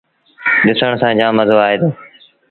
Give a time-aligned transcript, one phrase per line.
[0.65, 1.87] ڏسن سآݩ جآم مزو آئي دو۔